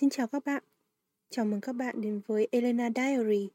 Xin 0.00 0.10
chào 0.10 0.26
các 0.26 0.44
bạn. 0.44 0.62
Chào 1.30 1.44
mừng 1.44 1.60
các 1.60 1.72
bạn 1.72 2.00
đến 2.00 2.20
với 2.26 2.48
Elena 2.50 2.88
Diary. 2.96 3.48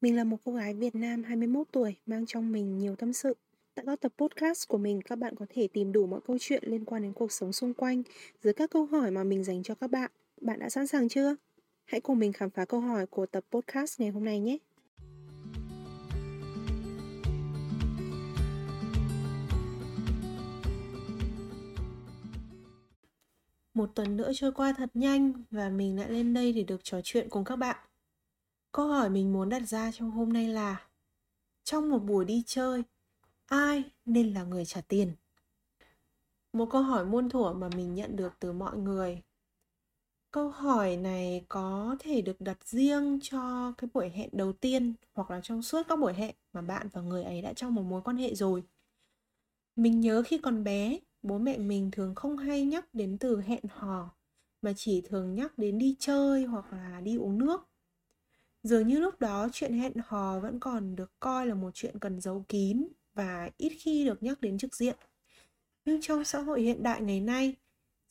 Mình 0.00 0.16
là 0.16 0.24
một 0.24 0.36
cô 0.44 0.52
gái 0.52 0.74
Việt 0.74 0.94
Nam 0.94 1.22
21 1.22 1.66
tuổi 1.72 1.96
mang 2.06 2.26
trong 2.26 2.52
mình 2.52 2.78
nhiều 2.78 2.96
tâm 2.96 3.12
sự. 3.12 3.36
Tại 3.74 3.84
các 3.86 4.00
tập 4.00 4.12
podcast 4.18 4.68
của 4.68 4.78
mình, 4.78 5.02
các 5.02 5.16
bạn 5.16 5.34
có 5.36 5.46
thể 5.48 5.68
tìm 5.72 5.92
đủ 5.92 6.06
mọi 6.06 6.20
câu 6.26 6.36
chuyện 6.40 6.62
liên 6.66 6.84
quan 6.84 7.02
đến 7.02 7.12
cuộc 7.12 7.32
sống 7.32 7.52
xung 7.52 7.74
quanh 7.74 8.02
dưới 8.42 8.52
các 8.52 8.70
câu 8.70 8.86
hỏi 8.86 9.10
mà 9.10 9.24
mình 9.24 9.44
dành 9.44 9.62
cho 9.62 9.74
các 9.74 9.90
bạn. 9.90 10.10
Bạn 10.40 10.58
đã 10.58 10.68
sẵn 10.68 10.86
sàng 10.86 11.08
chưa? 11.08 11.36
Hãy 11.84 12.00
cùng 12.00 12.18
mình 12.18 12.32
khám 12.32 12.50
phá 12.50 12.64
câu 12.64 12.80
hỏi 12.80 13.06
của 13.06 13.26
tập 13.26 13.44
podcast 13.50 14.00
ngày 14.00 14.10
hôm 14.10 14.24
nay 14.24 14.40
nhé. 14.40 14.58
Một 23.78 23.94
tuần 23.94 24.16
nữa 24.16 24.30
trôi 24.34 24.52
qua 24.52 24.74
thật 24.76 24.90
nhanh 24.94 25.32
và 25.50 25.68
mình 25.68 25.98
lại 25.98 26.10
lên 26.10 26.34
đây 26.34 26.52
để 26.52 26.62
được 26.62 26.84
trò 26.84 27.00
chuyện 27.04 27.28
cùng 27.30 27.44
các 27.44 27.56
bạn. 27.56 27.76
Câu 28.72 28.88
hỏi 28.88 29.10
mình 29.10 29.32
muốn 29.32 29.48
đặt 29.48 29.62
ra 29.68 29.92
trong 29.92 30.10
hôm 30.10 30.32
nay 30.32 30.48
là 30.48 30.88
Trong 31.64 31.90
một 31.90 31.98
buổi 31.98 32.24
đi 32.24 32.42
chơi, 32.46 32.82
ai 33.46 33.84
nên 34.04 34.34
là 34.34 34.44
người 34.44 34.64
trả 34.64 34.80
tiền? 34.80 35.12
Một 36.52 36.68
câu 36.70 36.82
hỏi 36.82 37.04
muôn 37.04 37.28
thuở 37.28 37.52
mà 37.52 37.68
mình 37.76 37.94
nhận 37.94 38.16
được 38.16 38.32
từ 38.40 38.52
mọi 38.52 38.76
người. 38.76 39.22
Câu 40.30 40.50
hỏi 40.50 40.96
này 40.96 41.44
có 41.48 41.96
thể 41.98 42.22
được 42.22 42.40
đặt 42.40 42.58
riêng 42.64 43.18
cho 43.22 43.72
cái 43.78 43.90
buổi 43.94 44.08
hẹn 44.08 44.28
đầu 44.32 44.52
tiên 44.52 44.94
hoặc 45.14 45.30
là 45.30 45.40
trong 45.42 45.62
suốt 45.62 45.82
các 45.88 45.98
buổi 45.98 46.14
hẹn 46.14 46.34
mà 46.52 46.62
bạn 46.62 46.88
và 46.92 47.00
người 47.00 47.24
ấy 47.24 47.42
đã 47.42 47.52
trong 47.52 47.74
một 47.74 47.82
mối 47.82 48.02
quan 48.02 48.16
hệ 48.16 48.34
rồi. 48.34 48.62
Mình 49.76 50.00
nhớ 50.00 50.22
khi 50.26 50.38
còn 50.38 50.64
bé, 50.64 50.98
bố 51.22 51.38
mẹ 51.38 51.58
mình 51.58 51.90
thường 51.90 52.14
không 52.14 52.36
hay 52.36 52.64
nhắc 52.64 52.94
đến 52.94 53.18
từ 53.18 53.40
hẹn 53.40 53.64
hò, 53.70 54.14
mà 54.62 54.72
chỉ 54.76 55.00
thường 55.00 55.34
nhắc 55.34 55.58
đến 55.58 55.78
đi 55.78 55.96
chơi 55.98 56.44
hoặc 56.44 56.72
là 56.72 57.00
đi 57.00 57.16
uống 57.16 57.38
nước. 57.38 57.68
Dường 58.62 58.88
như 58.88 58.98
lúc 58.98 59.20
đó 59.20 59.48
chuyện 59.52 59.72
hẹn 59.72 59.92
hò 60.04 60.40
vẫn 60.40 60.60
còn 60.60 60.96
được 60.96 61.12
coi 61.20 61.46
là 61.46 61.54
một 61.54 61.70
chuyện 61.74 61.98
cần 61.98 62.20
giấu 62.20 62.44
kín 62.48 62.88
và 63.14 63.50
ít 63.56 63.72
khi 63.78 64.04
được 64.04 64.22
nhắc 64.22 64.40
đến 64.40 64.58
trực 64.58 64.76
diện. 64.76 64.96
Nhưng 65.84 66.00
trong 66.00 66.24
xã 66.24 66.40
hội 66.40 66.62
hiện 66.62 66.82
đại 66.82 67.00
ngày 67.00 67.20
nay, 67.20 67.56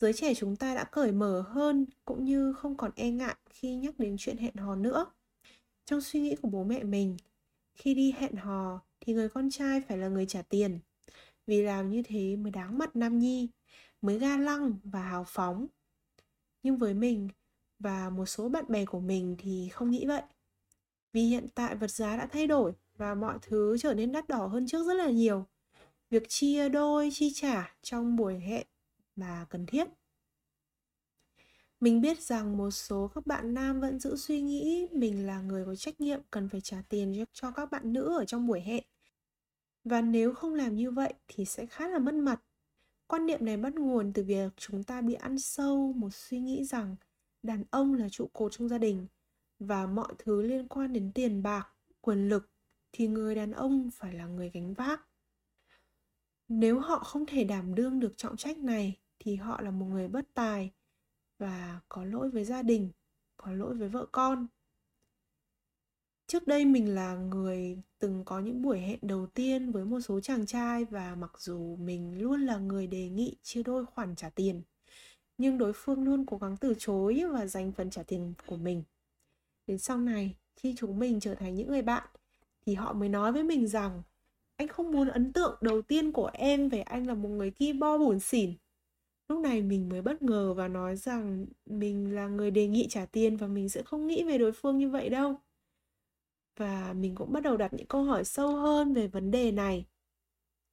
giới 0.00 0.12
trẻ 0.12 0.34
chúng 0.34 0.56
ta 0.56 0.74
đã 0.74 0.84
cởi 0.84 1.12
mở 1.12 1.44
hơn 1.48 1.86
cũng 2.04 2.24
như 2.24 2.52
không 2.52 2.76
còn 2.76 2.90
e 2.96 3.10
ngại 3.10 3.36
khi 3.50 3.74
nhắc 3.74 3.98
đến 3.98 4.16
chuyện 4.18 4.36
hẹn 4.36 4.54
hò 4.56 4.76
nữa. 4.76 5.06
Trong 5.84 6.00
suy 6.00 6.20
nghĩ 6.20 6.36
của 6.42 6.48
bố 6.48 6.64
mẹ 6.64 6.82
mình, 6.82 7.16
khi 7.74 7.94
đi 7.94 8.12
hẹn 8.18 8.36
hò 8.36 8.80
thì 9.00 9.12
người 9.12 9.28
con 9.28 9.50
trai 9.50 9.80
phải 9.80 9.98
là 9.98 10.08
người 10.08 10.26
trả 10.26 10.42
tiền 10.42 10.78
vì 11.48 11.62
làm 11.62 11.90
như 11.90 12.02
thế 12.02 12.36
mới 12.36 12.50
đáng 12.50 12.78
mặt 12.78 12.96
Nam 12.96 13.18
Nhi, 13.18 13.48
mới 14.02 14.18
ga 14.18 14.36
lăng 14.36 14.78
và 14.84 15.02
hào 15.02 15.24
phóng. 15.28 15.66
Nhưng 16.62 16.76
với 16.76 16.94
mình 16.94 17.28
và 17.78 18.10
một 18.10 18.26
số 18.26 18.48
bạn 18.48 18.64
bè 18.68 18.84
của 18.84 19.00
mình 19.00 19.36
thì 19.38 19.68
không 19.72 19.90
nghĩ 19.90 20.06
vậy. 20.06 20.22
Vì 21.12 21.22
hiện 21.22 21.46
tại 21.54 21.76
vật 21.76 21.90
giá 21.90 22.16
đã 22.16 22.26
thay 22.26 22.46
đổi 22.46 22.72
và 22.96 23.14
mọi 23.14 23.38
thứ 23.42 23.78
trở 23.78 23.94
nên 23.94 24.12
đắt 24.12 24.28
đỏ 24.28 24.46
hơn 24.46 24.66
trước 24.66 24.86
rất 24.86 24.94
là 24.94 25.10
nhiều. 25.10 25.46
Việc 26.10 26.22
chia 26.28 26.68
đôi 26.68 27.10
chi 27.12 27.32
trả 27.34 27.76
trong 27.82 28.16
buổi 28.16 28.38
hẹn 28.38 28.66
là 29.16 29.46
cần 29.50 29.66
thiết. 29.66 29.88
Mình 31.80 32.00
biết 32.00 32.20
rằng 32.20 32.56
một 32.56 32.70
số 32.70 33.10
các 33.14 33.26
bạn 33.26 33.54
nam 33.54 33.80
vẫn 33.80 33.98
giữ 33.98 34.16
suy 34.16 34.40
nghĩ 34.40 34.88
mình 34.92 35.26
là 35.26 35.40
người 35.40 35.64
có 35.64 35.74
trách 35.74 36.00
nhiệm 36.00 36.20
cần 36.30 36.48
phải 36.48 36.60
trả 36.60 36.82
tiền 36.88 37.24
cho 37.32 37.50
các 37.50 37.70
bạn 37.70 37.92
nữ 37.92 38.18
ở 38.18 38.24
trong 38.24 38.46
buổi 38.46 38.60
hẹn 38.60 38.84
và 39.88 40.00
nếu 40.00 40.34
không 40.34 40.54
làm 40.54 40.76
như 40.76 40.90
vậy 40.90 41.14
thì 41.28 41.44
sẽ 41.44 41.66
khá 41.66 41.88
là 41.88 41.98
mất 41.98 42.14
mặt. 42.14 42.42
Quan 43.06 43.26
niệm 43.26 43.44
này 43.44 43.56
bắt 43.56 43.74
nguồn 43.74 44.12
từ 44.12 44.22
việc 44.22 44.52
chúng 44.56 44.84
ta 44.84 45.00
bị 45.00 45.14
ăn 45.14 45.38
sâu 45.38 45.92
một 45.92 46.14
suy 46.14 46.40
nghĩ 46.40 46.64
rằng 46.64 46.96
đàn 47.42 47.64
ông 47.70 47.94
là 47.94 48.08
trụ 48.08 48.30
cột 48.32 48.52
trong 48.52 48.68
gia 48.68 48.78
đình 48.78 49.06
và 49.58 49.86
mọi 49.86 50.14
thứ 50.18 50.42
liên 50.42 50.68
quan 50.68 50.92
đến 50.92 51.12
tiền 51.14 51.42
bạc, 51.42 51.68
quyền 52.00 52.28
lực 52.28 52.50
thì 52.92 53.08
người 53.08 53.34
đàn 53.34 53.52
ông 53.52 53.90
phải 53.94 54.12
là 54.12 54.26
người 54.26 54.50
gánh 54.50 54.74
vác. 54.74 55.00
Nếu 56.48 56.80
họ 56.80 56.98
không 56.98 57.26
thể 57.26 57.44
đảm 57.44 57.74
đương 57.74 58.00
được 58.00 58.14
trọng 58.16 58.36
trách 58.36 58.58
này 58.58 59.00
thì 59.18 59.36
họ 59.36 59.60
là 59.60 59.70
một 59.70 59.86
người 59.86 60.08
bất 60.08 60.34
tài 60.34 60.72
và 61.38 61.80
có 61.88 62.04
lỗi 62.04 62.30
với 62.30 62.44
gia 62.44 62.62
đình, 62.62 62.90
có 63.36 63.52
lỗi 63.52 63.74
với 63.74 63.88
vợ 63.88 64.06
con 64.12 64.46
trước 66.28 66.46
đây 66.46 66.64
mình 66.64 66.94
là 66.94 67.14
người 67.14 67.78
từng 67.98 68.24
có 68.24 68.40
những 68.40 68.62
buổi 68.62 68.78
hẹn 68.78 68.98
đầu 69.02 69.26
tiên 69.26 69.72
với 69.72 69.84
một 69.84 70.00
số 70.00 70.20
chàng 70.20 70.46
trai 70.46 70.84
và 70.84 71.14
mặc 71.14 71.32
dù 71.38 71.76
mình 71.76 72.18
luôn 72.22 72.40
là 72.40 72.58
người 72.58 72.86
đề 72.86 73.08
nghị 73.08 73.36
chia 73.42 73.62
đôi 73.62 73.86
khoản 73.86 74.16
trả 74.16 74.30
tiền, 74.30 74.62
nhưng 75.38 75.58
đối 75.58 75.72
phương 75.72 76.04
luôn 76.04 76.26
cố 76.26 76.38
gắng 76.38 76.56
từ 76.56 76.74
chối 76.78 77.22
và 77.32 77.46
dành 77.46 77.72
phần 77.72 77.90
trả 77.90 78.02
tiền 78.02 78.34
của 78.46 78.56
mình. 78.56 78.82
Đến 79.66 79.78
sau 79.78 79.98
này, 79.98 80.36
khi 80.56 80.74
chúng 80.78 80.98
mình 80.98 81.20
trở 81.20 81.34
thành 81.34 81.54
những 81.54 81.68
người 81.68 81.82
bạn, 81.82 82.08
thì 82.66 82.74
họ 82.74 82.92
mới 82.92 83.08
nói 83.08 83.32
với 83.32 83.44
mình 83.44 83.66
rằng, 83.68 84.02
anh 84.56 84.68
không 84.68 84.92
muốn 84.92 85.08
ấn 85.08 85.32
tượng 85.32 85.58
đầu 85.60 85.82
tiên 85.82 86.12
của 86.12 86.30
em 86.32 86.68
về 86.68 86.80
anh 86.80 87.06
là 87.06 87.14
một 87.14 87.28
người 87.28 87.50
ki 87.50 87.72
bo 87.72 87.98
buồn 87.98 88.20
xỉn. 88.20 88.54
Lúc 89.28 89.40
này 89.40 89.62
mình 89.62 89.88
mới 89.88 90.02
bất 90.02 90.22
ngờ 90.22 90.54
và 90.54 90.68
nói 90.68 90.96
rằng 90.96 91.46
mình 91.66 92.14
là 92.14 92.28
người 92.28 92.50
đề 92.50 92.66
nghị 92.66 92.86
trả 92.88 93.06
tiền 93.06 93.36
và 93.36 93.46
mình 93.46 93.68
sẽ 93.68 93.82
không 93.82 94.06
nghĩ 94.06 94.24
về 94.24 94.38
đối 94.38 94.52
phương 94.52 94.78
như 94.78 94.90
vậy 94.90 95.08
đâu 95.08 95.40
và 96.58 96.92
mình 96.92 97.14
cũng 97.14 97.32
bắt 97.32 97.42
đầu 97.42 97.56
đặt 97.56 97.74
những 97.74 97.86
câu 97.86 98.04
hỏi 98.04 98.24
sâu 98.24 98.56
hơn 98.56 98.94
về 98.94 99.08
vấn 99.08 99.30
đề 99.30 99.52
này. 99.52 99.86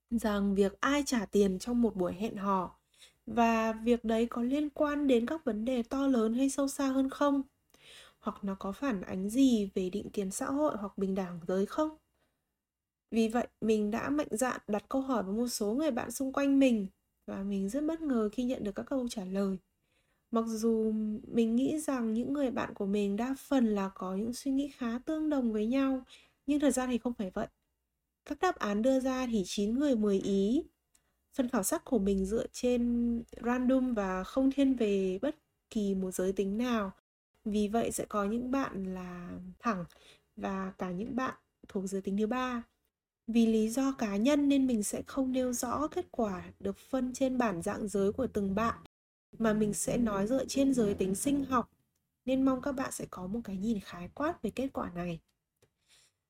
Rằng 0.09 0.55
việc 0.55 0.81
ai 0.81 1.03
trả 1.05 1.25
tiền 1.25 1.59
trong 1.59 1.81
một 1.81 1.95
buổi 1.95 2.13
hẹn 2.13 2.35
hò? 2.37 2.79
Và 3.25 3.73
việc 3.73 4.05
đấy 4.05 4.27
có 4.29 4.41
liên 4.43 4.69
quan 4.69 5.07
đến 5.07 5.25
các 5.25 5.45
vấn 5.45 5.65
đề 5.65 5.83
to 5.83 6.07
lớn 6.07 6.33
hay 6.33 6.49
sâu 6.49 6.67
xa 6.67 6.87
hơn 6.87 7.09
không? 7.09 7.43
Hoặc 8.19 8.43
nó 8.43 8.55
có 8.59 8.71
phản 8.71 9.01
ánh 9.01 9.29
gì 9.29 9.71
về 9.75 9.89
định 9.89 10.09
kiến 10.11 10.31
xã 10.31 10.45
hội 10.45 10.75
hoặc 10.79 10.97
bình 10.97 11.15
đẳng 11.15 11.39
giới 11.47 11.65
không? 11.65 11.97
Vì 13.11 13.27
vậy, 13.27 13.47
mình 13.61 13.91
đã 13.91 14.09
mạnh 14.09 14.27
dạn 14.31 14.61
đặt 14.67 14.85
câu 14.89 15.01
hỏi 15.01 15.23
với 15.23 15.33
một 15.35 15.47
số 15.47 15.73
người 15.73 15.91
bạn 15.91 16.11
xung 16.11 16.33
quanh 16.33 16.59
mình 16.59 16.87
và 17.27 17.43
mình 17.43 17.69
rất 17.69 17.83
bất 17.83 18.01
ngờ 18.01 18.29
khi 18.31 18.43
nhận 18.43 18.63
được 18.63 18.75
các 18.75 18.83
câu 18.85 19.07
trả 19.09 19.25
lời 19.25 19.57
mặc 20.31 20.45
dù 20.47 20.91
mình 21.27 21.55
nghĩ 21.55 21.79
rằng 21.79 22.13
những 22.13 22.33
người 22.33 22.51
bạn 22.51 22.73
của 22.73 22.85
mình 22.85 23.15
đa 23.15 23.35
phần 23.39 23.65
là 23.75 23.89
có 23.95 24.15
những 24.15 24.33
suy 24.33 24.51
nghĩ 24.51 24.71
khá 24.77 24.99
tương 25.05 25.29
đồng 25.29 25.53
với 25.53 25.65
nhau, 25.65 26.03
nhưng 26.45 26.59
thật 26.59 26.71
ra 26.71 26.87
thì 26.87 26.97
không 26.97 27.13
phải 27.13 27.31
vậy. 27.33 27.47
Các 28.25 28.39
đáp 28.41 28.55
án 28.55 28.81
đưa 28.81 28.99
ra 28.99 29.27
thì 29.31 29.43
9 29.45 29.79
người 29.79 29.95
10 29.95 30.19
ý. 30.19 30.63
Phần 31.33 31.49
khảo 31.49 31.63
sát 31.63 31.85
của 31.85 31.99
mình 31.99 32.25
dựa 32.25 32.45
trên 32.51 33.23
random 33.45 33.93
và 33.93 34.23
không 34.23 34.51
thiên 34.51 34.75
về 34.75 35.19
bất 35.21 35.35
kỳ 35.69 35.95
một 35.95 36.11
giới 36.11 36.33
tính 36.33 36.57
nào. 36.57 36.91
Vì 37.45 37.67
vậy 37.67 37.91
sẽ 37.91 38.05
có 38.09 38.25
những 38.25 38.51
bạn 38.51 38.93
là 38.93 39.39
thẳng 39.59 39.85
và 40.35 40.73
cả 40.77 40.91
những 40.91 41.15
bạn 41.15 41.35
thuộc 41.67 41.83
giới 41.87 42.01
tính 42.01 42.17
thứ 42.17 42.27
ba. 42.27 42.63
Vì 43.27 43.45
lý 43.45 43.69
do 43.69 43.91
cá 43.91 44.17
nhân 44.17 44.49
nên 44.49 44.67
mình 44.67 44.83
sẽ 44.83 45.01
không 45.07 45.31
nêu 45.31 45.53
rõ 45.53 45.87
kết 45.87 46.05
quả 46.11 46.43
được 46.59 46.77
phân 46.77 47.13
trên 47.13 47.37
bản 47.37 47.61
dạng 47.61 47.87
giới 47.87 48.11
của 48.11 48.27
từng 48.27 48.55
bạn 48.55 48.84
mà 49.39 49.53
mình 49.53 49.73
sẽ 49.73 49.97
nói 49.97 50.27
dựa 50.27 50.45
trên 50.45 50.73
giới 50.73 50.93
tính 50.93 51.15
sinh 51.15 51.45
học 51.45 51.71
nên 52.25 52.45
mong 52.45 52.61
các 52.61 52.71
bạn 52.71 52.91
sẽ 52.91 53.05
có 53.11 53.27
một 53.27 53.39
cái 53.43 53.57
nhìn 53.57 53.79
khái 53.79 54.09
quát 54.15 54.41
về 54.41 54.49
kết 54.49 54.69
quả 54.73 54.91
này 54.95 55.19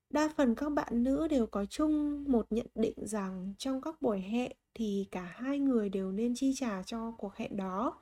đa 0.10 0.34
phần 0.38 0.56
các 0.56 0.70
bạn 0.70 1.04
nữ 1.04 1.28
đều 1.28 1.48
có 1.48 1.66
chung 1.66 2.24
một 2.28 2.48
nhận 2.50 2.68
định 2.76 3.08
rằng 3.08 3.54
trong 3.58 3.82
các 3.82 4.02
buổi 4.02 4.20
hẹn 4.20 4.52
thì 4.74 5.08
cả 5.12 5.24
hai 5.36 5.60
người 5.60 5.90
đều 5.90 6.12
nên 6.12 6.36
chi 6.36 6.54
trả 6.56 6.84
cho 6.84 7.12
cuộc 7.18 7.36
hẹn 7.36 7.58
đó 7.58 8.02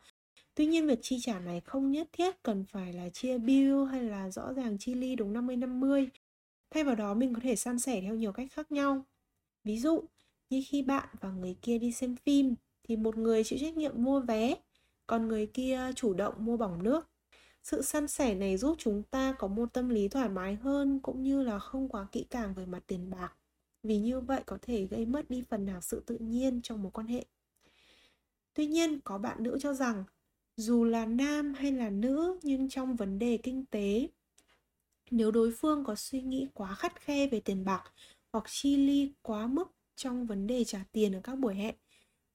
Tuy 0.55 0.65
nhiên 0.65 0.87
việc 0.87 0.99
chi 1.01 1.17
trả 1.21 1.39
này 1.39 1.61
không 1.61 1.91
nhất 1.91 2.09
thiết 2.11 2.43
cần 2.43 2.65
phải 2.65 2.93
là 2.93 3.09
chia 3.09 3.37
bill 3.37 3.85
hay 3.85 4.03
là 4.03 4.31
rõ 4.31 4.53
ràng 4.53 4.77
chi 4.79 4.93
ly 4.93 5.15
đúng 5.15 5.33
50-50. 5.33 6.07
Thay 6.71 6.83
vào 6.83 6.95
đó 6.95 7.13
mình 7.13 7.33
có 7.33 7.39
thể 7.43 7.55
san 7.55 7.79
sẻ 7.79 8.01
theo 8.01 8.15
nhiều 8.15 8.31
cách 8.31 8.47
khác 8.51 8.71
nhau. 8.71 9.05
Ví 9.63 9.79
dụ, 9.79 10.03
như 10.49 10.63
khi 10.67 10.81
bạn 10.81 11.09
và 11.21 11.31
người 11.31 11.55
kia 11.61 11.77
đi 11.77 11.91
xem 11.91 12.15
phim 12.15 12.55
thì 12.83 12.95
một 12.95 13.17
người 13.17 13.43
chịu 13.43 13.59
trách 13.59 13.77
nhiệm 13.77 14.03
mua 14.03 14.19
vé, 14.19 14.55
còn 15.07 15.27
người 15.27 15.47
kia 15.47 15.91
chủ 15.95 16.13
động 16.13 16.33
mua 16.37 16.57
bỏng 16.57 16.83
nước. 16.83 17.09
Sự 17.63 17.81
săn 17.81 18.07
sẻ 18.07 18.35
này 18.35 18.57
giúp 18.57 18.75
chúng 18.79 19.03
ta 19.03 19.35
có 19.39 19.47
một 19.47 19.73
tâm 19.73 19.89
lý 19.89 20.07
thoải 20.07 20.29
mái 20.29 20.55
hơn 20.55 20.99
cũng 20.99 21.23
như 21.23 21.43
là 21.43 21.59
không 21.59 21.89
quá 21.89 22.07
kỹ 22.11 22.25
càng 22.29 22.53
về 22.53 22.65
mặt 22.65 22.83
tiền 22.87 23.09
bạc. 23.09 23.33
Vì 23.83 23.97
như 23.97 24.19
vậy 24.19 24.41
có 24.45 24.57
thể 24.61 24.85
gây 24.85 25.05
mất 25.05 25.29
đi 25.29 25.43
phần 25.49 25.65
nào 25.65 25.81
sự 25.81 26.03
tự 26.05 26.17
nhiên 26.17 26.61
trong 26.61 26.83
mối 26.83 26.91
quan 26.91 27.07
hệ. 27.07 27.25
Tuy 28.53 28.67
nhiên, 28.67 28.99
có 29.03 29.17
bạn 29.17 29.43
nữ 29.43 29.57
cho 29.61 29.73
rằng, 29.73 30.03
dù 30.57 30.83
là 30.83 31.05
nam 31.05 31.53
hay 31.53 31.71
là 31.71 31.89
nữ, 31.89 32.39
nhưng 32.43 32.69
trong 32.69 32.95
vấn 32.95 33.19
đề 33.19 33.37
kinh 33.43 33.65
tế, 33.65 34.07
nếu 35.11 35.31
đối 35.31 35.51
phương 35.51 35.83
có 35.83 35.95
suy 35.95 36.21
nghĩ 36.21 36.47
quá 36.53 36.75
khắt 36.75 37.01
khe 37.01 37.27
về 37.27 37.39
tiền 37.39 37.65
bạc 37.65 37.83
hoặc 38.31 38.43
chi 38.47 38.77
ly 38.77 39.13
quá 39.21 39.47
mức 39.47 39.71
trong 39.95 40.25
vấn 40.25 40.47
đề 40.47 40.63
trả 40.63 40.83
tiền 40.91 41.15
ở 41.15 41.19
các 41.23 41.35
buổi 41.35 41.55
hẹn 41.55 41.75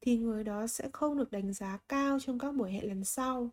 thì 0.00 0.18
người 0.18 0.44
đó 0.44 0.66
sẽ 0.66 0.88
không 0.92 1.18
được 1.18 1.30
đánh 1.30 1.52
giá 1.52 1.78
cao 1.88 2.18
trong 2.20 2.38
các 2.38 2.52
buổi 2.52 2.72
hẹn 2.72 2.88
lần 2.88 3.04
sau. 3.04 3.50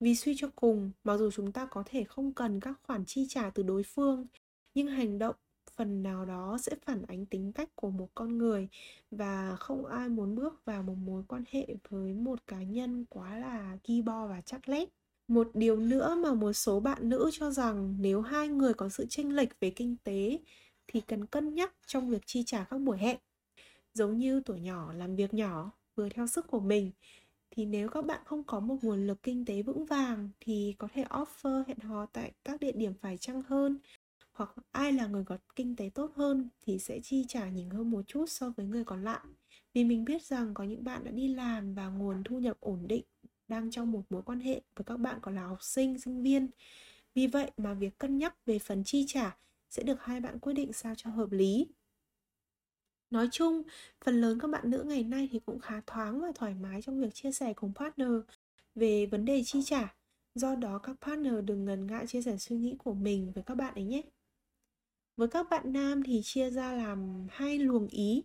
Vì 0.00 0.14
suy 0.14 0.34
cho 0.38 0.48
cùng, 0.56 0.90
mặc 1.04 1.16
dù 1.16 1.30
chúng 1.30 1.52
ta 1.52 1.66
có 1.66 1.82
thể 1.86 2.04
không 2.04 2.32
cần 2.32 2.60
các 2.60 2.80
khoản 2.82 3.04
chi 3.06 3.26
trả 3.28 3.50
từ 3.50 3.62
đối 3.62 3.82
phương, 3.82 4.26
nhưng 4.74 4.86
hành 4.86 5.18
động 5.18 5.36
phần 5.76 6.02
nào 6.02 6.24
đó 6.24 6.58
sẽ 6.60 6.72
phản 6.86 7.02
ánh 7.02 7.26
tính 7.26 7.52
cách 7.52 7.68
của 7.74 7.90
một 7.90 8.08
con 8.14 8.38
người 8.38 8.68
và 9.10 9.56
không 9.60 9.86
ai 9.86 10.08
muốn 10.08 10.34
bước 10.34 10.64
vào 10.64 10.82
một 10.82 10.94
mối 10.94 11.22
quan 11.28 11.44
hệ 11.50 11.66
với 11.88 12.14
một 12.14 12.46
cá 12.46 12.62
nhân 12.62 13.04
quá 13.08 13.38
là 13.38 13.78
ghi 13.84 14.02
bo 14.02 14.26
và 14.26 14.40
chắc 14.46 14.68
lét. 14.68 14.88
một 15.28 15.50
điều 15.54 15.76
nữa 15.76 16.14
mà 16.24 16.34
một 16.34 16.52
số 16.52 16.80
bạn 16.80 17.08
nữ 17.08 17.30
cho 17.32 17.50
rằng 17.50 17.96
nếu 18.00 18.20
hai 18.20 18.48
người 18.48 18.74
có 18.74 18.88
sự 18.88 19.06
chênh 19.08 19.36
lệch 19.36 19.60
về 19.60 19.70
kinh 19.70 19.96
tế 20.04 20.38
thì 20.86 21.00
cần 21.00 21.26
cân 21.26 21.54
nhắc 21.54 21.74
trong 21.86 22.10
việc 22.10 22.22
chi 22.26 22.42
trả 22.46 22.64
các 22.64 22.78
buổi 22.78 22.98
hẹn. 22.98 23.18
Giống 23.94 24.18
như 24.18 24.40
tuổi 24.44 24.60
nhỏ 24.60 24.92
làm 24.92 25.16
việc 25.16 25.34
nhỏ, 25.34 25.70
vừa 25.96 26.08
theo 26.08 26.26
sức 26.26 26.46
của 26.46 26.60
mình. 26.60 26.92
Thì 27.50 27.66
nếu 27.66 27.88
các 27.88 28.04
bạn 28.06 28.20
không 28.24 28.44
có 28.44 28.60
một 28.60 28.76
nguồn 28.82 29.06
lực 29.06 29.22
kinh 29.22 29.44
tế 29.44 29.62
vững 29.62 29.86
vàng 29.86 30.30
thì 30.40 30.74
có 30.78 30.88
thể 30.94 31.04
offer 31.04 31.64
hẹn 31.66 31.78
hò 31.78 32.06
tại 32.06 32.32
các 32.44 32.60
địa 32.60 32.72
điểm 32.72 32.94
phải 33.00 33.18
chăng 33.18 33.42
hơn, 33.42 33.78
hoặc 34.32 34.50
ai 34.72 34.92
là 34.92 35.06
người 35.06 35.24
có 35.24 35.38
kinh 35.56 35.76
tế 35.76 35.90
tốt 35.94 36.12
hơn 36.16 36.48
thì 36.62 36.78
sẽ 36.78 37.00
chi 37.02 37.24
trả 37.28 37.48
nhiều 37.50 37.68
hơn 37.72 37.90
một 37.90 38.02
chút 38.06 38.26
so 38.28 38.52
với 38.56 38.66
người 38.66 38.84
còn 38.84 39.04
lại. 39.04 39.20
Vì 39.74 39.84
mình 39.84 40.04
biết 40.04 40.22
rằng 40.22 40.54
có 40.54 40.64
những 40.64 40.84
bạn 40.84 41.04
đã 41.04 41.10
đi 41.10 41.28
làm 41.34 41.74
và 41.74 41.88
nguồn 41.88 42.24
thu 42.24 42.38
nhập 42.38 42.56
ổn 42.60 42.88
định 42.88 43.04
đang 43.48 43.70
trong 43.70 43.92
một 43.92 44.02
mối 44.10 44.22
quan 44.22 44.40
hệ 44.40 44.62
với 44.76 44.84
các 44.84 44.96
bạn 44.96 45.18
còn 45.22 45.34
là 45.36 45.46
học 45.46 45.62
sinh 45.62 45.98
sinh 45.98 46.22
viên. 46.22 46.50
Vì 47.14 47.26
vậy 47.26 47.50
mà 47.56 47.74
việc 47.74 47.98
cân 47.98 48.18
nhắc 48.18 48.46
về 48.46 48.58
phần 48.58 48.84
chi 48.84 49.04
trả 49.08 49.36
sẽ 49.70 49.82
được 49.82 50.02
hai 50.02 50.20
bạn 50.20 50.38
quyết 50.38 50.52
định 50.54 50.72
sao 50.72 50.94
cho 50.96 51.10
hợp 51.10 51.32
lý. 51.32 51.68
Nói 53.10 53.28
chung, 53.32 53.62
phần 54.04 54.20
lớn 54.20 54.38
các 54.40 54.48
bạn 54.50 54.70
nữ 54.70 54.82
ngày 54.86 55.02
nay 55.02 55.28
thì 55.32 55.40
cũng 55.46 55.58
khá 55.60 55.80
thoáng 55.86 56.20
và 56.20 56.32
thoải 56.34 56.54
mái 56.54 56.82
trong 56.82 57.00
việc 57.00 57.14
chia 57.14 57.32
sẻ 57.32 57.52
cùng 57.52 57.72
partner 57.74 58.08
về 58.74 59.06
vấn 59.06 59.24
đề 59.24 59.42
chi 59.44 59.62
trả. 59.64 59.94
Do 60.34 60.54
đó 60.54 60.78
các 60.78 60.96
partner 61.00 61.34
đừng 61.44 61.64
ngần 61.64 61.86
ngại 61.86 62.06
chia 62.06 62.22
sẻ 62.22 62.36
suy 62.36 62.56
nghĩ 62.56 62.76
của 62.78 62.94
mình 62.94 63.32
với 63.34 63.44
các 63.46 63.54
bạn 63.54 63.74
ấy 63.74 63.84
nhé. 63.84 64.02
Với 65.16 65.28
các 65.28 65.46
bạn 65.50 65.72
nam 65.72 66.02
thì 66.02 66.20
chia 66.24 66.50
ra 66.50 66.72
làm 66.72 67.26
hai 67.30 67.58
luồng 67.58 67.88
ý. 67.88 68.22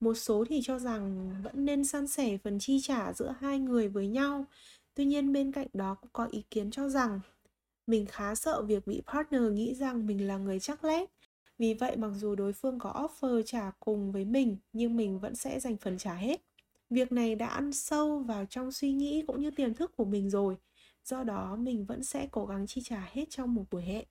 Một 0.00 0.14
số 0.14 0.44
thì 0.48 0.60
cho 0.62 0.78
rằng 0.78 1.34
vẫn 1.42 1.64
nên 1.64 1.84
san 1.84 2.06
sẻ 2.06 2.38
phần 2.44 2.58
chi 2.58 2.80
trả 2.82 3.12
giữa 3.12 3.34
hai 3.40 3.58
người 3.58 3.88
với 3.88 4.08
nhau. 4.08 4.46
Tuy 4.94 5.04
nhiên 5.04 5.32
bên 5.32 5.52
cạnh 5.52 5.68
đó 5.72 5.94
cũng 5.94 6.10
có 6.12 6.28
ý 6.30 6.44
kiến 6.50 6.70
cho 6.70 6.88
rằng 6.88 7.20
mình 7.86 8.06
khá 8.06 8.34
sợ 8.34 8.62
việc 8.62 8.86
bị 8.86 9.02
partner 9.06 9.42
nghĩ 9.52 9.74
rằng 9.74 10.06
mình 10.06 10.26
là 10.26 10.36
người 10.36 10.60
chắc 10.60 10.84
lét 10.84 11.10
vì 11.58 11.74
vậy 11.74 11.96
mặc 11.96 12.10
dù 12.14 12.34
đối 12.34 12.52
phương 12.52 12.78
có 12.78 12.92
offer 12.92 13.42
trả 13.42 13.70
cùng 13.80 14.12
với 14.12 14.24
mình 14.24 14.56
nhưng 14.72 14.96
mình 14.96 15.18
vẫn 15.18 15.34
sẽ 15.34 15.60
dành 15.60 15.76
phần 15.76 15.98
trả 15.98 16.14
hết. 16.14 16.42
Việc 16.90 17.12
này 17.12 17.34
đã 17.34 17.46
ăn 17.46 17.72
sâu 17.72 18.18
vào 18.18 18.46
trong 18.46 18.72
suy 18.72 18.92
nghĩ 18.92 19.24
cũng 19.26 19.40
như 19.40 19.50
tiềm 19.50 19.74
thức 19.74 19.96
của 19.96 20.04
mình 20.04 20.30
rồi. 20.30 20.56
Do 21.04 21.24
đó 21.24 21.56
mình 21.56 21.84
vẫn 21.84 22.04
sẽ 22.04 22.28
cố 22.30 22.46
gắng 22.46 22.66
chi 22.66 22.80
trả 22.84 23.08
hết 23.12 23.24
trong 23.30 23.54
một 23.54 23.64
buổi 23.70 23.82
hẹn. 23.82 24.04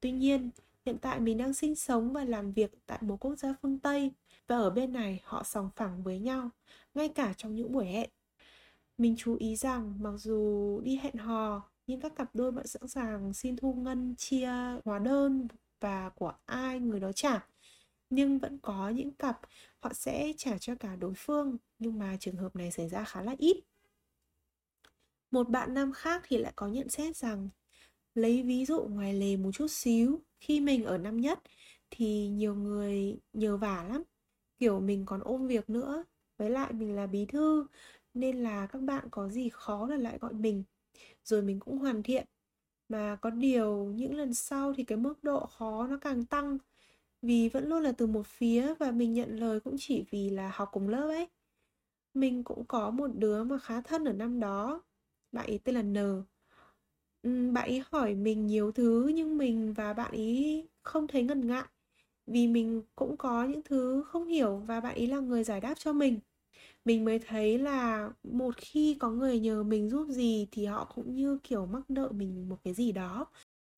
Tuy 0.00 0.12
nhiên, 0.12 0.50
hiện 0.86 0.98
tại 0.98 1.20
mình 1.20 1.38
đang 1.38 1.54
sinh 1.54 1.74
sống 1.74 2.12
và 2.12 2.24
làm 2.24 2.52
việc 2.52 2.70
tại 2.86 2.98
một 3.02 3.16
quốc 3.20 3.36
gia 3.36 3.54
phương 3.62 3.78
Tây 3.78 4.12
và 4.46 4.56
ở 4.56 4.70
bên 4.70 4.92
này 4.92 5.20
họ 5.24 5.42
sòng 5.42 5.70
phẳng 5.76 6.02
với 6.02 6.18
nhau, 6.18 6.50
ngay 6.94 7.08
cả 7.08 7.34
trong 7.36 7.54
những 7.54 7.72
buổi 7.72 7.86
hẹn. 7.86 8.10
Mình 8.98 9.14
chú 9.18 9.36
ý 9.38 9.56
rằng 9.56 9.94
mặc 10.00 10.12
dù 10.16 10.80
đi 10.84 10.96
hẹn 10.96 11.14
hò 11.16 11.70
nhưng 11.86 12.00
các 12.00 12.16
cặp 12.16 12.34
đôi 12.34 12.52
vẫn 12.52 12.66
sẵn 12.66 12.88
sàng 12.88 13.32
xin 13.32 13.56
thu 13.56 13.74
ngân 13.74 14.14
chia 14.18 14.50
hóa 14.84 14.98
đơn 14.98 15.48
và 15.80 16.10
của 16.16 16.32
ai 16.46 16.80
người 16.80 17.00
đó 17.00 17.12
trả. 17.12 17.46
Nhưng 18.10 18.38
vẫn 18.38 18.58
có 18.62 18.88
những 18.88 19.10
cặp 19.10 19.40
họ 19.80 19.92
sẽ 19.94 20.32
trả 20.36 20.58
cho 20.58 20.74
cả 20.74 20.96
đối 20.96 21.12
phương, 21.16 21.56
nhưng 21.78 21.98
mà 21.98 22.16
trường 22.20 22.36
hợp 22.36 22.56
này 22.56 22.70
xảy 22.70 22.88
ra 22.88 23.04
khá 23.04 23.22
là 23.22 23.34
ít. 23.38 23.56
Một 25.30 25.48
bạn 25.48 25.74
nam 25.74 25.92
khác 25.92 26.22
thì 26.26 26.38
lại 26.38 26.52
có 26.56 26.68
nhận 26.68 26.88
xét 26.88 27.16
rằng, 27.16 27.48
lấy 28.14 28.42
ví 28.42 28.64
dụ 28.64 28.80
ngoài 28.90 29.14
lề 29.14 29.36
một 29.36 29.50
chút 29.52 29.66
xíu, 29.70 30.20
khi 30.40 30.60
mình 30.60 30.84
ở 30.84 30.98
năm 30.98 31.20
nhất 31.20 31.38
thì 31.90 32.28
nhiều 32.28 32.54
người 32.54 33.18
nhờ 33.32 33.56
vả 33.56 33.84
lắm. 33.88 34.02
Kiểu 34.58 34.80
mình 34.80 35.06
còn 35.06 35.20
ôm 35.24 35.46
việc 35.46 35.70
nữa, 35.70 36.04
với 36.38 36.50
lại 36.50 36.72
mình 36.72 36.96
là 36.96 37.06
bí 37.06 37.26
thư, 37.26 37.66
nên 38.14 38.42
là 38.42 38.66
các 38.66 38.82
bạn 38.82 39.08
có 39.10 39.28
gì 39.28 39.48
khó 39.52 39.86
là 39.86 39.96
lại 39.96 40.18
gọi 40.18 40.32
mình. 40.32 40.64
Rồi 41.24 41.42
mình 41.42 41.60
cũng 41.60 41.78
hoàn 41.78 42.02
thiện 42.02 42.26
mà 42.88 43.16
có 43.16 43.30
điều 43.30 43.84
những 43.96 44.14
lần 44.16 44.34
sau 44.34 44.72
thì 44.74 44.84
cái 44.84 44.98
mức 44.98 45.24
độ 45.24 45.46
khó 45.46 45.86
nó 45.86 45.98
càng 46.00 46.24
tăng, 46.24 46.58
vì 47.22 47.48
vẫn 47.48 47.68
luôn 47.68 47.82
là 47.82 47.92
từ 47.92 48.06
một 48.06 48.26
phía 48.26 48.74
và 48.80 48.90
mình 48.90 49.14
nhận 49.14 49.36
lời 49.40 49.60
cũng 49.60 49.76
chỉ 49.78 50.04
vì 50.10 50.30
là 50.30 50.50
học 50.54 50.68
cùng 50.72 50.88
lớp 50.88 51.08
ấy. 51.08 51.28
Mình 52.14 52.44
cũng 52.44 52.64
có 52.68 52.90
một 52.90 53.08
đứa 53.14 53.44
mà 53.44 53.58
khá 53.58 53.80
thân 53.80 54.04
ở 54.04 54.12
năm 54.12 54.40
đó, 54.40 54.82
bạn 55.32 55.46
ấy 55.46 55.60
tên 55.64 55.74
là 55.74 55.82
N. 55.82 55.96
Ừ, 57.22 57.50
bạn 57.52 57.68
ấy 57.68 57.82
hỏi 57.90 58.14
mình 58.14 58.46
nhiều 58.46 58.72
thứ 58.72 59.10
nhưng 59.14 59.38
mình 59.38 59.72
và 59.72 59.92
bạn 59.92 60.10
ấy 60.12 60.68
không 60.82 61.06
thấy 61.08 61.22
ngần 61.22 61.46
ngại, 61.46 61.64
vì 62.26 62.46
mình 62.48 62.82
cũng 62.96 63.16
có 63.16 63.44
những 63.44 63.62
thứ 63.64 64.02
không 64.08 64.26
hiểu 64.28 64.56
và 64.66 64.80
bạn 64.80 64.94
ấy 64.94 65.06
là 65.06 65.20
người 65.20 65.44
giải 65.44 65.60
đáp 65.60 65.74
cho 65.78 65.92
mình 65.92 66.20
mình 66.84 67.04
mới 67.04 67.18
thấy 67.18 67.58
là 67.58 68.10
một 68.22 68.54
khi 68.56 68.96
có 69.00 69.10
người 69.10 69.40
nhờ 69.40 69.62
mình 69.62 69.90
giúp 69.90 70.06
gì 70.10 70.48
thì 70.52 70.64
họ 70.64 70.92
cũng 70.94 71.14
như 71.14 71.38
kiểu 71.42 71.66
mắc 71.66 71.90
nợ 71.90 72.08
mình 72.12 72.48
một 72.48 72.58
cái 72.64 72.74
gì 72.74 72.92
đó. 72.92 73.26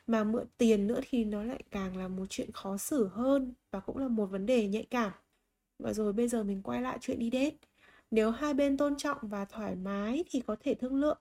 Mà 0.07 0.25
mượn 0.25 0.47
tiền 0.59 0.87
nữa 0.87 1.01
thì 1.11 1.25
nó 1.25 1.43
lại 1.45 1.63
càng 1.71 1.97
là 1.97 2.09
một 2.09 2.27
chuyện 2.31 2.53
khó 2.53 2.77
xử 2.77 3.09
hơn 3.09 3.55
và 3.71 3.81
cũng 3.81 3.99
là 3.99 4.09
một 4.09 4.27
vấn 4.27 4.47
đề 4.47 4.69
nhạy 4.69 4.87
cảm. 4.91 5.13
Và 5.79 5.93
rồi 5.93 6.13
bây 6.13 6.29
giờ 6.29 6.43
mình 6.45 6.63
quay 6.63 6.83
lại 6.83 6.99
chuyện 7.01 7.19
đi 7.19 7.31
date. 7.33 7.57
Nếu 8.11 8.31
hai 8.31 8.55
bên 8.55 8.77
tôn 8.77 8.97
trọng 8.97 9.19
và 9.23 9.45
thoải 9.45 9.77
mái 9.77 10.25
thì 10.31 10.41
có 10.41 10.57
thể 10.61 10.75
thương 10.75 10.95
lượng. 10.97 11.19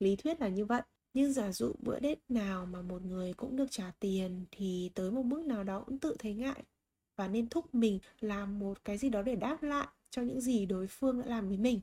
Lý 0.00 0.16
thuyết 0.16 0.40
là 0.40 0.48
như 0.48 0.64
vậy. 0.64 0.82
Nhưng 1.14 1.32
giả 1.32 1.52
dụ 1.52 1.72
bữa 1.78 1.98
đết 2.00 2.18
nào 2.28 2.66
mà 2.66 2.82
một 2.82 3.02
người 3.02 3.32
cũng 3.32 3.56
được 3.56 3.66
trả 3.70 3.92
tiền 4.00 4.44
thì 4.50 4.90
tới 4.94 5.10
một 5.10 5.22
mức 5.22 5.44
nào 5.46 5.64
đó 5.64 5.82
cũng 5.86 5.98
tự 5.98 6.16
thấy 6.18 6.34
ngại 6.34 6.62
và 7.18 7.28
nên 7.28 7.48
thúc 7.48 7.74
mình 7.74 7.98
làm 8.20 8.58
một 8.58 8.84
cái 8.84 8.98
gì 8.98 9.08
đó 9.08 9.22
để 9.22 9.36
đáp 9.36 9.62
lại 9.62 9.86
cho 10.10 10.22
những 10.22 10.40
gì 10.40 10.66
đối 10.66 10.86
phương 10.86 11.20
đã 11.20 11.26
làm 11.26 11.48
với 11.48 11.56
mình. 11.56 11.80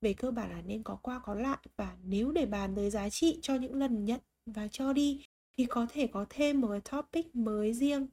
Về 0.00 0.12
cơ 0.12 0.30
bản 0.30 0.50
là 0.50 0.62
nên 0.66 0.82
có 0.82 0.98
qua 1.02 1.18
có 1.18 1.34
lại 1.34 1.58
và 1.76 1.96
nếu 2.04 2.32
để 2.32 2.46
bàn 2.46 2.72
tới 2.76 2.90
giá 2.90 3.10
trị 3.10 3.38
cho 3.42 3.54
những 3.54 3.74
lần 3.74 4.04
nhận 4.04 4.20
và 4.46 4.68
cho 4.68 4.92
đi 4.92 5.24
thì 5.56 5.64
có 5.64 5.86
thể 5.92 6.06
có 6.06 6.26
thêm 6.30 6.60
một 6.60 6.68
cái 6.70 6.80
topic 6.80 7.34
mới 7.34 7.72
riêng. 7.72 8.06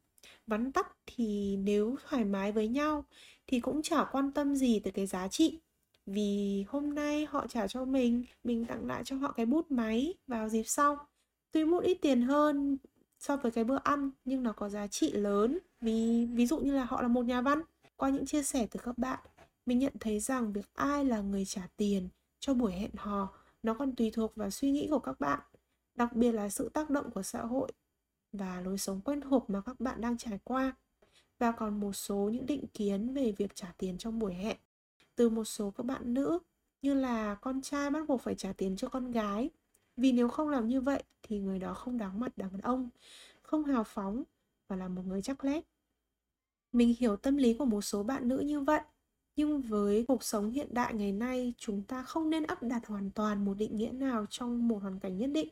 Vắn 0.48 0.72
tắt 0.72 0.88
thì 1.06 1.58
nếu 1.58 1.96
thoải 2.10 2.26
mái 2.26 2.52
với 2.52 2.68
nhau 2.68 3.06
thì 3.48 3.60
cũng 3.60 3.82
chả 3.82 4.04
quan 4.12 4.32
tâm 4.32 4.56
gì 4.56 4.80
tới 4.80 4.92
cái 4.92 5.06
giá 5.06 5.28
trị. 5.28 5.60
Vì 6.06 6.64
hôm 6.68 6.96
nay 6.96 7.26
họ 7.30 7.48
trả 7.48 7.68
cho 7.68 7.86
mình 7.86 8.24
mình 8.44 8.66
tặng 8.66 8.88
lại 8.88 9.04
cho 9.06 9.16
họ 9.16 9.32
cái 9.32 9.46
bút 9.46 9.72
máy 9.72 10.14
vào 10.28 10.50
dịp 10.50 10.64
sau. 10.64 11.08
Tuy 11.52 11.66
một 11.66 11.84
ít 11.84 11.98
tiền 12.02 12.22
hơn 12.22 12.78
so 13.20 13.38
với 13.38 13.52
cái 13.52 13.64
bữa 13.64 13.80
ăn 13.84 14.12
nhưng 14.26 14.44
nó 14.44 14.54
có 14.54 14.70
giá 14.70 14.88
trị 14.88 15.12
lớn 15.12 15.60
vì 15.84 16.26
ví 16.26 16.46
dụ 16.46 16.58
như 16.60 16.74
là 16.74 16.84
họ 16.84 17.02
là 17.02 17.08
một 17.08 17.26
nhà 17.26 17.42
văn. 17.42 17.62
Qua 17.96 18.10
những 18.10 18.26
chia 18.26 18.44
sẻ 18.44 18.68
từ 18.72 18.80
các 18.84 18.98
bạn, 18.98 19.20
mình 19.66 19.80
nhận 19.80 19.94
thấy 20.00 20.20
rằng 20.20 20.54
việc 20.54 20.74
ai 20.74 21.06
là 21.06 21.22
người 21.22 21.46
trả 21.46 21.68
tiền 21.78 22.10
cho 22.40 22.54
buổi 22.54 22.72
hẹn 22.72 22.92
hò 22.96 23.34
nó 23.64 23.74
còn 23.74 23.96
tùy 23.96 24.12
thuộc 24.12 24.36
vào 24.36 24.50
suy 24.50 24.72
nghĩ 24.72 24.88
của 24.90 25.00
các 25.00 25.20
bạn, 25.20 25.40
đặc 25.96 26.14
biệt 26.14 26.32
là 26.32 26.50
sự 26.50 26.70
tác 26.70 26.90
động 26.90 27.12
của 27.12 27.24
xã 27.24 27.42
hội 27.42 27.72
và 28.32 28.62
lối 28.62 28.78
sống 28.78 29.02
quen 29.02 29.22
thuộc 29.22 29.50
mà 29.50 29.62
các 29.62 29.80
bạn 29.80 30.02
đang 30.02 30.18
trải 30.18 30.40
qua. 30.44 30.76
Và 31.40 31.52
còn 31.52 31.80
một 31.80 31.94
số 31.94 32.30
những 32.34 32.46
định 32.46 32.66
kiến 32.74 33.14
về 33.14 33.32
việc 33.38 33.56
trả 33.56 33.74
tiền 33.78 33.98
trong 33.98 34.20
buổi 34.20 34.34
hẹn. 34.34 34.58
Từ 35.16 35.30
một 35.30 35.44
số 35.44 35.72
các 35.72 35.86
bạn 35.86 36.14
nữ 36.14 36.40
như 36.82 36.94
là 36.94 37.36
con 37.36 37.62
trai 37.62 37.90
bắt 37.90 38.08
buộc 38.08 38.22
phải 38.22 38.36
trả 38.36 38.54
tiền 38.54 38.76
cho 38.76 38.88
con 38.90 39.12
gái. 39.12 39.50
Vì 39.98 40.12
nếu 40.12 40.28
không 40.28 40.50
làm 40.50 40.68
như 40.68 40.82
vậy 40.82 41.04
thì 41.24 41.40
người 41.40 41.60
đó 41.60 41.74
không 41.74 41.98
đáng 41.98 42.20
mặt 42.20 42.38
đàn 42.38 42.62
ông 42.62 42.90
không 43.42 43.64
hào 43.64 43.84
phóng 43.84 44.24
và 44.68 44.76
là 44.76 44.88
một 44.88 45.06
người 45.06 45.22
chắc 45.22 45.44
lét 45.44 45.64
mình 46.74 46.96
hiểu 47.00 47.16
tâm 47.16 47.38
lý 47.38 47.54
của 47.54 47.66
một 47.66 47.82
số 47.82 48.04
bạn 48.04 48.28
nữ 48.28 48.40
như 48.40 48.60
vậy, 48.60 48.82
nhưng 49.36 49.62
với 49.62 50.06
cuộc 50.08 50.24
sống 50.24 50.52
hiện 50.52 50.68
đại 50.72 50.94
ngày 50.94 51.12
nay, 51.12 51.54
chúng 51.58 51.84
ta 51.84 52.04
không 52.04 52.30
nên 52.30 52.44
áp 52.44 52.64
đặt 52.64 52.88
hoàn 52.88 53.12
toàn 53.12 53.46
một 53.46 53.54
định 53.58 53.78
nghĩa 53.78 53.92
nào 53.92 54.26
trong 54.30 54.68
một 54.68 54.82
hoàn 54.82 55.00
cảnh 55.00 55.18
nhất 55.18 55.30
định. 55.34 55.50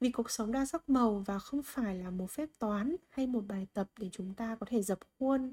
Vì 0.00 0.10
cuộc 0.10 0.30
sống 0.30 0.52
đa 0.52 0.66
sắc 0.66 0.88
màu 0.88 1.24
và 1.26 1.38
không 1.38 1.62
phải 1.64 1.96
là 1.98 2.10
một 2.10 2.30
phép 2.30 2.48
toán 2.58 2.96
hay 3.08 3.26
một 3.26 3.44
bài 3.48 3.66
tập 3.74 3.90
để 3.98 4.08
chúng 4.12 4.34
ta 4.34 4.56
có 4.60 4.66
thể 4.70 4.82
dập 4.82 4.98
khuôn 5.18 5.52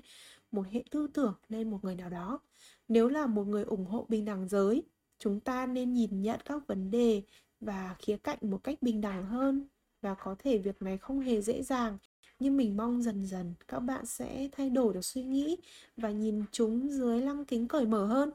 một 0.52 0.68
hệ 0.72 0.84
tư 0.92 1.08
tưởng 1.14 1.34
lên 1.50 1.70
một 1.72 1.80
người 1.84 1.96
nào 1.96 2.10
đó. 2.10 2.40
Nếu 2.88 3.10
là 3.10 3.28
một 3.28 3.44
người 3.48 3.64
ủng 3.64 3.86
hộ 3.86 4.06
bình 4.10 4.26
đẳng 4.26 4.48
giới, 4.48 4.84
chúng 5.20 5.40
ta 5.40 5.66
nên 5.66 5.94
nhìn 5.94 6.22
nhận 6.22 6.40
các 6.46 6.68
vấn 6.68 6.92
đề 6.92 7.22
và 7.60 7.96
khía 8.00 8.18
cạnh 8.18 8.38
một 8.42 8.64
cách 8.64 8.82
bình 8.82 9.02
đẳng 9.02 9.26
hơn 9.26 9.68
và 10.02 10.14
có 10.14 10.36
thể 10.40 10.58
việc 10.58 10.82
này 10.82 10.98
không 10.98 11.20
hề 11.20 11.42
dễ 11.42 11.64
dàng 11.64 11.98
nhưng 12.40 12.58
mình 12.58 12.78
mong 12.78 13.02
dần 13.04 13.26
dần 13.26 13.54
các 13.68 13.80
bạn 13.80 14.06
sẽ 14.06 14.50
thay 14.52 14.70
đổi 14.70 14.94
được 14.94 15.06
suy 15.06 15.24
nghĩ 15.24 15.58
và 15.98 16.12
nhìn 16.12 16.44
chúng 16.52 16.90
dưới 16.90 17.22
lăng 17.22 17.46
kính 17.46 17.68
cởi 17.68 17.86
mở 17.86 18.06
hơn. 18.06 18.32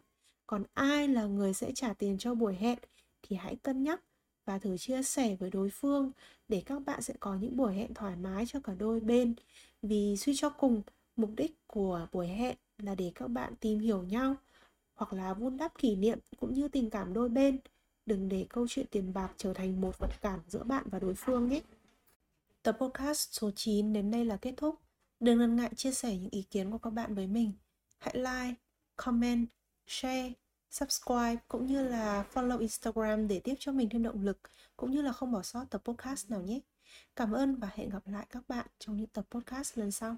Còn 0.46 0.64
ai 0.74 1.08
là 1.08 1.24
người 1.24 1.54
sẽ 1.54 1.72
trả 1.74 1.92
tiền 1.92 2.18
cho 2.18 2.34
buổi 2.34 2.54
hẹn 2.54 2.78
thì 3.22 3.36
hãy 3.36 3.56
cân 3.56 3.82
nhắc 3.82 4.00
và 4.44 4.58
thử 4.58 4.76
chia 4.76 5.02
sẻ 5.02 5.36
với 5.40 5.50
đối 5.50 5.70
phương 5.70 6.12
để 6.48 6.62
các 6.66 6.82
bạn 6.86 7.02
sẽ 7.02 7.14
có 7.20 7.36
những 7.36 7.56
buổi 7.56 7.74
hẹn 7.74 7.94
thoải 7.94 8.16
mái 8.16 8.46
cho 8.46 8.60
cả 8.60 8.74
đôi 8.78 9.00
bên. 9.00 9.34
Vì 9.82 10.16
suy 10.16 10.32
cho 10.36 10.50
cùng, 10.50 10.82
mục 11.16 11.30
đích 11.36 11.66
của 11.66 12.06
buổi 12.12 12.26
hẹn 12.28 12.56
là 12.78 12.94
để 12.94 13.12
các 13.14 13.28
bạn 13.28 13.54
tìm 13.60 13.78
hiểu 13.78 14.02
nhau 14.02 14.36
hoặc 14.94 15.12
là 15.12 15.34
vun 15.34 15.56
đắp 15.56 15.78
kỷ 15.78 15.96
niệm 15.96 16.18
cũng 16.36 16.54
như 16.54 16.68
tình 16.68 16.90
cảm 16.90 17.12
đôi 17.12 17.28
bên. 17.28 17.58
Đừng 18.06 18.28
để 18.28 18.46
câu 18.48 18.66
chuyện 18.68 18.86
tiền 18.90 19.12
bạc 19.12 19.32
trở 19.36 19.54
thành 19.54 19.80
một 19.80 19.98
vật 19.98 20.20
cản 20.20 20.40
giữa 20.48 20.62
bạn 20.62 20.84
và 20.90 20.98
đối 20.98 21.14
phương 21.14 21.48
nhé. 21.48 21.60
Tập 22.62 22.76
podcast 22.80 23.28
số 23.32 23.50
9 23.50 23.92
đến 23.92 24.10
đây 24.10 24.24
là 24.24 24.36
kết 24.36 24.54
thúc. 24.56 24.80
Đừng 25.20 25.38
ngần 25.38 25.56
ngại 25.56 25.70
chia 25.76 25.92
sẻ 25.92 26.16
những 26.16 26.30
ý 26.30 26.42
kiến 26.42 26.70
của 26.70 26.78
các 26.78 26.90
bạn 26.90 27.14
với 27.14 27.26
mình. 27.26 27.52
Hãy 27.98 28.14
like, 28.16 28.54
comment, 28.96 29.46
share 29.86 30.32
subscribe 30.70 31.36
cũng 31.48 31.66
như 31.66 31.88
là 31.88 32.24
follow 32.34 32.58
Instagram 32.58 33.28
để 33.28 33.40
tiếp 33.44 33.54
cho 33.58 33.72
mình 33.72 33.88
thêm 33.88 34.02
động 34.02 34.22
lực 34.22 34.38
cũng 34.76 34.90
như 34.90 35.02
là 35.02 35.12
không 35.12 35.32
bỏ 35.32 35.42
sót 35.42 35.64
tập 35.70 35.82
podcast 35.84 36.30
nào 36.30 36.42
nhé. 36.42 36.60
Cảm 37.16 37.32
ơn 37.32 37.56
và 37.56 37.68
hẹn 37.74 37.90
gặp 37.90 38.06
lại 38.06 38.26
các 38.30 38.48
bạn 38.48 38.66
trong 38.78 38.96
những 38.96 39.06
tập 39.06 39.26
podcast 39.30 39.78
lần 39.78 39.90
sau. 39.90 40.16